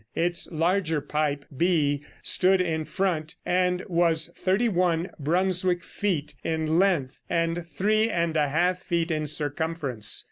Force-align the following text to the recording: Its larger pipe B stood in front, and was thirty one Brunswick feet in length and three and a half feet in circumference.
Its 0.15 0.47
larger 0.51 0.99
pipe 0.99 1.45
B 1.55 2.01
stood 2.23 2.59
in 2.59 2.85
front, 2.85 3.35
and 3.45 3.83
was 3.87 4.33
thirty 4.35 4.67
one 4.67 5.11
Brunswick 5.19 5.83
feet 5.83 6.33
in 6.43 6.79
length 6.79 7.21
and 7.29 7.63
three 7.63 8.09
and 8.09 8.35
a 8.35 8.49
half 8.49 8.81
feet 8.81 9.11
in 9.11 9.27
circumference. 9.27 10.19